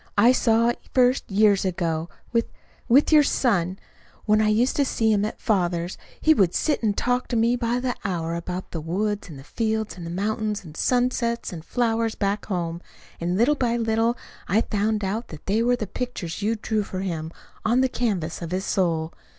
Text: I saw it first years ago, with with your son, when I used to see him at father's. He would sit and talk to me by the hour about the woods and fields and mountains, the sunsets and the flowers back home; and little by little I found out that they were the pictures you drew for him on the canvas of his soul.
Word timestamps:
I 0.17 0.31
saw 0.31 0.69
it 0.69 0.79
first 0.95 1.29
years 1.29 1.63
ago, 1.63 2.09
with 2.33 2.45
with 2.89 3.11
your 3.11 3.21
son, 3.21 3.77
when 4.25 4.41
I 4.41 4.47
used 4.47 4.75
to 4.77 4.83
see 4.83 5.11
him 5.13 5.23
at 5.25 5.39
father's. 5.39 5.95
He 6.19 6.33
would 6.33 6.55
sit 6.55 6.81
and 6.81 6.97
talk 6.97 7.27
to 7.27 7.35
me 7.35 7.55
by 7.55 7.79
the 7.79 7.93
hour 8.03 8.33
about 8.33 8.71
the 8.71 8.81
woods 8.81 9.29
and 9.29 9.45
fields 9.45 9.97
and 9.97 10.15
mountains, 10.15 10.61
the 10.61 10.71
sunsets 10.75 11.53
and 11.53 11.61
the 11.61 11.67
flowers 11.67 12.15
back 12.15 12.47
home; 12.47 12.81
and 13.19 13.37
little 13.37 13.53
by 13.53 13.77
little 13.77 14.17
I 14.47 14.61
found 14.61 15.03
out 15.03 15.27
that 15.27 15.45
they 15.45 15.61
were 15.61 15.75
the 15.75 15.85
pictures 15.85 16.41
you 16.41 16.55
drew 16.55 16.81
for 16.81 17.01
him 17.01 17.31
on 17.63 17.81
the 17.81 17.87
canvas 17.87 18.41
of 18.41 18.49
his 18.49 18.65
soul. 18.65 19.13